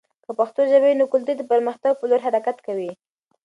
که 0.25 0.31
پښتو 0.39 0.61
ژبه 0.71 0.87
وي، 0.89 0.93
نو 0.99 1.05
کلتور 1.13 1.35
د 1.37 1.43
پرمختګ 1.51 1.91
په 1.97 2.05
لور 2.09 2.21
حرکت 2.25 2.57
کوي. 2.67 2.91